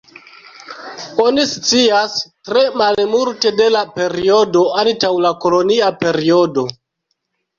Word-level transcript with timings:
Oni 1.23 1.43
scias 1.49 2.15
tre 2.49 2.63
malmulte 2.81 3.51
de 3.59 3.67
la 3.75 3.83
periodo 3.99 4.63
antaŭ 4.85 5.11
la 5.27 5.33
kolonia 5.45 5.91
periodo. 6.05 6.65